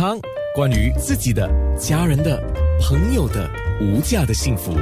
[0.00, 0.18] 康，
[0.54, 1.46] 关于自己的、
[1.78, 2.42] 家人的、
[2.80, 3.46] 朋友的
[3.82, 4.74] 无价的幸福，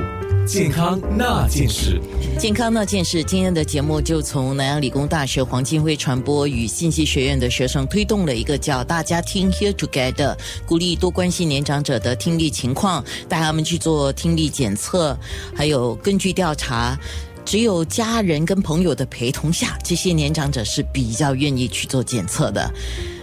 [0.47, 2.01] 健康那件事。
[2.39, 15.19] 健康那件事，今天的节目就从南洋理工大学黄金辉传播与信息学院的学生推动了一个叫“大家听 Here Together”，鼓励多关心年长者的听力情况，带他们去做听力检测，
[15.53, 16.97] 还有根据调查。
[17.45, 22.71] 只有家人跟朋友的陪同下，这些年长者是比较愿意去做检测的。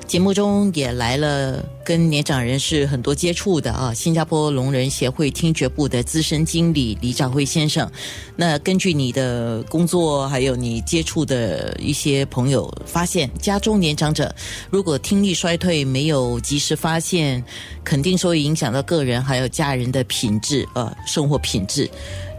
[0.07, 7.89] 节目中也来了跟年长人士很多接触的啊，新加坡聋人协会听觉部的资深经理李兆辉先生。
[8.35, 14.33] 那根据你的工作，还有你接触的一些朋友，发现家中年长者
[14.69, 17.43] 如果听力衰退没有及时发现，
[17.83, 21.89] 肯定说会影响到个人还有家人的品质，呃，生活品质。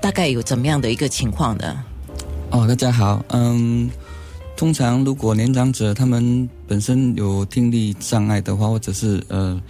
[0.00, 1.84] 大概有怎么样的一个情况呢？
[2.50, 3.91] 哦，大家好，嗯。
[4.56, 9.60] 通常，如果年长者他们本身有听力障碍的话，或者是呃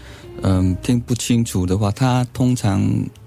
[0.42, 2.82] 嗯听不清楚的话，他通常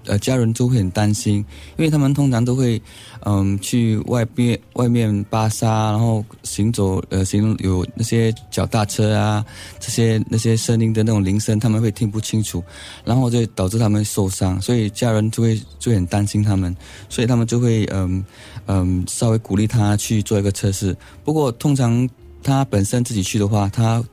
[0.05, 1.37] 呃家人就会很担心，
[1.77, 2.81] 因为他们通常都会
[3.25, 9.45] 嗯去外边外面巴沙，然后行走呃行有那些脚踏车啊
[9.79, 12.63] 这些那些声音的那种铃声，他们会听不清楚，
[13.03, 16.75] 然后就导致他们受伤，所以家人就会就很担心他们，
[17.09, 18.23] 所以他们就会嗯。
[18.71, 20.95] 嗯，稍微鼓励他去做一个测试。
[21.23, 22.07] 不过，通常
[22.43, 24.03] 他本身自己去的话，他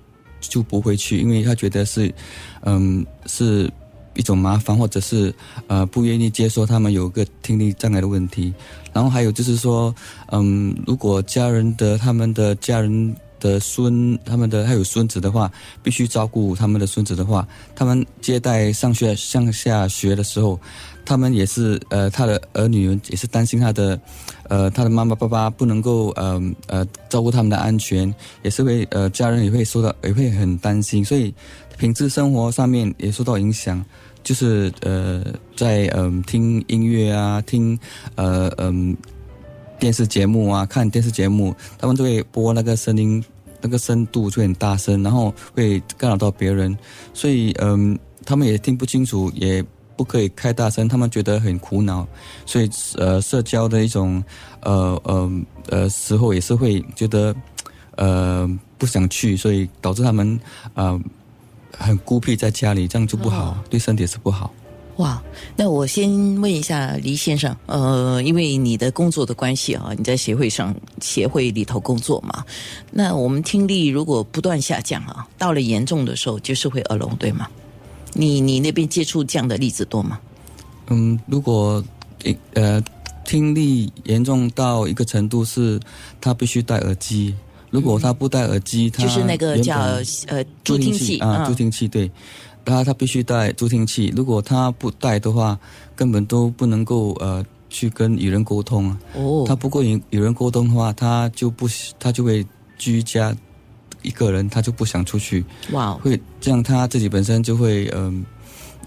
[0.48, 2.12] 就不会去，因为他觉得是，
[2.62, 3.70] 嗯，是
[4.14, 5.34] 一种麻烦，或者是
[5.66, 8.52] 呃不愿意接受他们有个听力障碍的问题。
[8.92, 9.94] 然后还有就是说，
[10.32, 13.14] 嗯，如果家人的他们的家人
[13.46, 15.50] 的孙，他们的还有孙子的话，
[15.82, 20.58] 必须照顾他们的孙子的话，他们接待上学上下学的时候。
[21.08, 23.96] 他们也是，呃，他的儿女也是担心他的，
[24.48, 31.32] 呃，他的妈妈爸爸不能够，呃呃，照顾他们的安全，也是会，呃，家人也会受到，也会很担心，所以
[31.78, 33.78] 品质生活上面也受到影响。
[34.24, 35.22] 就是，呃，
[35.54, 37.78] 在嗯听音乐啊，听，
[38.16, 38.96] 呃嗯
[39.78, 43.24] 电视节目啊，看电视节目，他们都会播那个声音，
[43.60, 46.76] 那个深度就很大声，然后会干扰到别人，
[47.12, 49.64] 所以嗯，他们也听不清楚，也。
[49.98, 52.06] 不可以开大声，他们觉得很苦恼，
[52.44, 52.68] 所以
[52.98, 54.22] 呃，社交的一种
[54.60, 55.32] 呃呃
[55.70, 57.34] 呃时候也是会觉得
[57.96, 58.46] 呃
[58.76, 60.38] 不想去，所以导致他们
[60.74, 61.00] 呃
[61.78, 64.52] 很孤僻在家里，这样就不好，对身体是不好。
[64.96, 65.22] 哇，
[65.56, 72.44] 那我先问一下黎先生，呃，因为你的工作的关系啊，你在协会上协会里头工作嘛，
[72.90, 77.46] 那我们听力如果不断下降啊，到了严重的时候就是会耳聋，对吗？
[78.14, 80.18] 你你那边接触这样的例子多吗？
[80.88, 81.84] 嗯，如果
[82.54, 82.82] 呃
[83.24, 85.78] 听力严重到一个程度，是
[86.20, 87.34] 他必须戴耳机。
[87.68, 89.76] 如果他不戴耳机，他就是那个叫
[90.28, 92.10] 呃助听器啊，助听器对，
[92.66, 94.12] 他他必须带助听器。
[94.14, 95.58] 如果他不带的话，
[95.94, 98.98] 根本都不能够呃去跟与人沟通啊。
[99.14, 101.66] 哦，他不过与与人沟通的话，他就不
[101.98, 102.46] 他就会
[102.76, 103.34] 居家。
[104.02, 108.24] 一个人他就不想出去，哇，会这样他自己本身就会嗯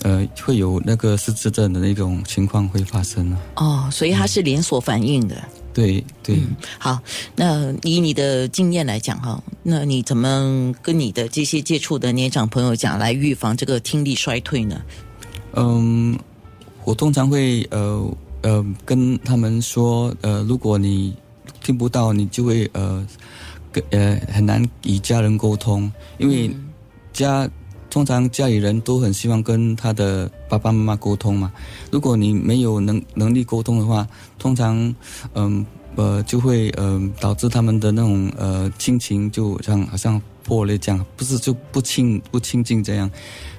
[0.02, 3.40] 呃会有那个失智症的那种情况会发生啊。
[3.58, 5.36] 哦，所以它是连锁反应的。
[5.74, 6.38] 对对，
[6.78, 7.00] 好，
[7.36, 14.82] 那以你的经验来讲哈，那你怎么跟你的这些接触的年长朋友讲来预防这个听力衰退呢？
[15.54, 16.18] 嗯，
[16.84, 21.16] 我通常会呃呃跟他们说，呃，如果你
[21.64, 23.06] 听不到，你就会呃。
[23.92, 26.50] 呃，很难与家人沟通，因为
[27.14, 27.48] 家
[27.90, 31.52] 通常家里人都很希望跟他的爸爸妈妈沟通嘛。
[31.92, 34.08] 如果你没有能能力沟通的话，
[34.38, 34.96] 通常
[35.34, 43.10] 嗯呃就会嗯导致他们的那种呃亲情就像好像破裂这样，不是就不亲不亲近这样。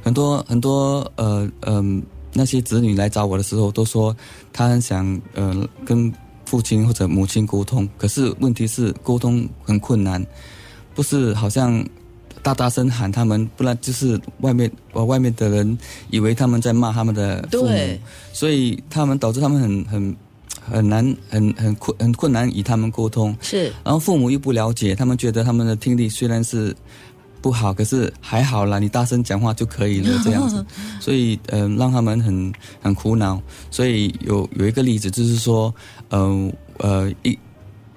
[0.02, 2.02] 很多很多呃嗯
[2.32, 4.16] 那些子女来找我的时候，都说
[4.52, 6.12] 他很想呃跟。
[6.46, 10.26] 父亲或者母亲沟通，可是问题是沟通很困难，
[10.96, 11.80] 不是好像
[12.42, 15.78] 大大声喊他们，不然就是外面呃外面的人
[16.10, 17.98] 以为他们在骂他们的父母，
[18.32, 20.16] 所以他们导致他们很很
[20.62, 23.36] 很难很很困很困难与他们沟通。
[23.40, 26.74] 是，然后父母又不了解，他们觉得他们的听力虽然是。
[27.42, 30.62] 不好，可是还好啦，你大声讲话就可以了， 这样子，
[31.00, 32.52] 所以嗯，让他们很
[32.82, 33.40] 很苦恼。
[33.70, 35.74] 所以有有一个例子，就是说，
[36.10, 37.38] 嗯呃一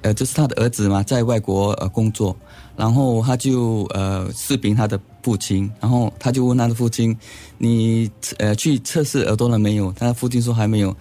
[0.04, 2.36] 呃，就是他的儿子嘛，在外国呃工作，
[2.78, 7.18] 然后他就呃视频他的父亲，然后他就问他的父亲，
[7.58, 9.92] 你呃去测试耳朵了没有？
[9.94, 10.96] 他父亲说还没有。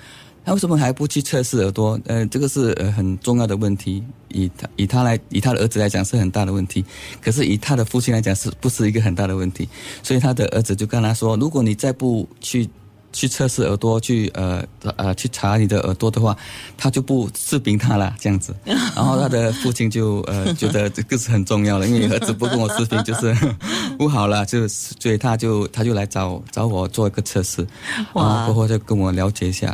[0.45, 2.01] 他为什么还不去测试耳朵？
[2.07, 4.03] 呃，这个是呃很重要的问题。
[4.29, 6.85] 以他以他来以他的儿子来讲是很大的问题，
[7.21, 9.69] 可是以他的父亲来讲是不是一个很大的问题？
[10.03, 12.69] 所以他的儿子就跟他说：如果你再不去。
[13.13, 14.65] 去测试耳朵，去呃
[14.97, 16.37] 呃去查你的耳朵的话，
[16.77, 18.55] 他就不视频他了，这样子。
[18.65, 23.37] 然后他的父亲就呃觉得这个是很重要的，因为儿子不跟我视频就是
[23.99, 27.67] 不好了，就所以他就他就来找找我做一个测试，
[28.15, 29.67] 然后过后就跟我了解一下，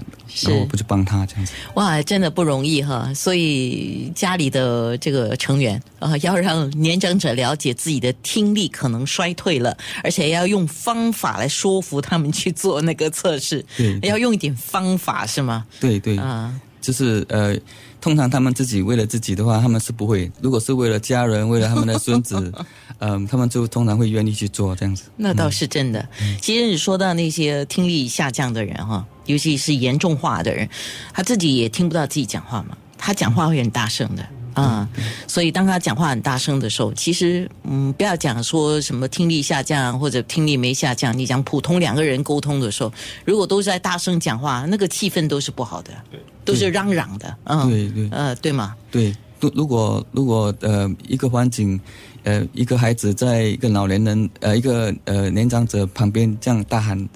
[0.43, 1.52] 然后我不去帮他这样子。
[1.75, 3.12] 哇，真的不容易哈！
[3.14, 13.28] 所以家里的这个成员啊，要让年长者了解自己的听力可能衰退了，而且要用方法来说服他们去做那个测。
[13.29, 15.67] 测试对，要用一点方法是吗？
[15.79, 17.55] 对对啊，就是呃，
[18.01, 22.51] 通常他们自己为了自己的话，他们是不会；如果是为了家人，为了他们的孙子，
[23.01, 25.05] 嗯，他们就通常会愿意去做这样子。
[25.17, 26.09] 那倒是真的。
[26.41, 30.67] 其实你说到那些听力下降的人哈，尤其是严重化的人，
[31.13, 34.27] 他自己也听不到自己讲话嘛，他讲话会很大声的。
[34.62, 34.88] 啊，
[35.26, 42.93] 所以当他讲话很大声的时候，其实嗯，不要讲说什么听力下降或者听力没下降，你讲普通两个人沟通的时候，
[43.25, 48.75] 如果都是在大声讲话，那个气氛都是不好的，对，都是嚷嚷的，嗯，对对，呃，对吗？
[48.90, 51.81] 对，如如果如果呃一个环境，
[52.25, 57.08] 呃一个孩子在一个老年人呃一个呃年长者旁边这样大喊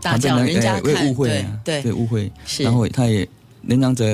[0.00, 1.82] 大叫，人家会误会啊，对。
[1.82, 2.62] 对误会，是。
[2.62, 3.28] 然后他也
[3.62, 4.04] 年长者。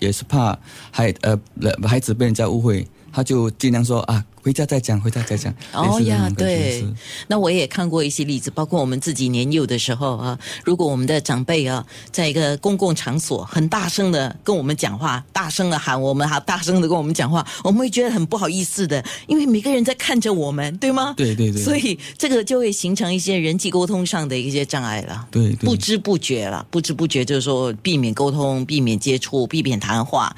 [0.00, 0.58] 也是怕
[0.90, 1.38] 孩呃
[1.86, 4.24] 孩子被人家误会，他就尽量说啊。
[4.42, 5.54] 回家再讲，回家再讲。
[5.72, 6.84] 哦呀，对，
[7.28, 21.14] 那我也看过一些例子，包括我们自己年幼的时候啊，如果我们的长辈啊，在一个公共场所很大声的跟我们讲话，大声的喊我们，还大声的跟我们讲话，我们会觉得很不好意思的，因为每个人在看着我们，对吗？
[21.16, 21.62] 对对对。
[21.62, 25.28] 所以这个就会形成一些人际沟通上的一些障碍了。
[25.30, 30.34] 对，不知不觉了，不知不觉就是说避免沟通，避免接触，避免谈话。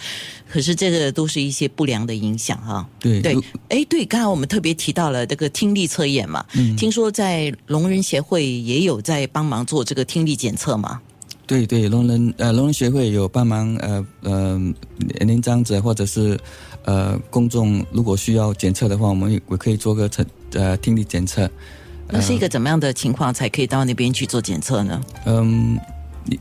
[0.47, 2.87] 可是这个都是一些不良的影响哈。
[3.01, 3.37] 对对，
[3.69, 11.00] 哎，对，刚才我们特别提到了这个听力测验嘛，嗯，听说在聋人协会也有在帮忙做这个听力检测嘛。
[11.46, 14.61] 对对，聋人呃聋人协会有帮忙呃呃
[15.25, 16.37] 年长者或者是
[16.85, 21.49] 呃公众如果需要检测的话，我们也可以做个测呃听力检测。
[22.08, 25.00] 那是一个怎么样的情况才可以到那边去做检测呢？
[25.25, 25.79] 嗯，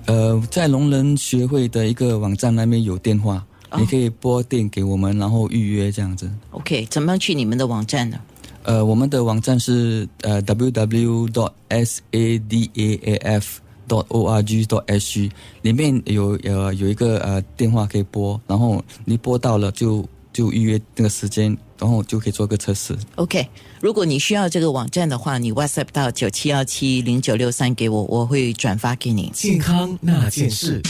[0.08, 3.46] 呃，在聋人协会的一个网站那边有电话。
[3.80, 6.30] 你可以拨电给我们，然后预约这样子。
[6.52, 8.20] OK，怎么样去你们的网站呢？
[8.64, 11.28] 呃，我们的网站是呃 www.
[11.32, 13.60] dot s a d a a f.
[13.86, 14.66] dot o r g.
[14.66, 15.32] dot s g，
[15.62, 22.98] 里面有呃有一个呃电话可以拨，然后你拨到了就就预约那个时间，然后就可以做个测试。
[23.16, 23.46] OK，
[23.82, 29.30] 如果你需要这个网站的话，你 WhatsApp 到九七幺七零九六三给我，我会转发给你。
[29.34, 30.82] 健康那件事。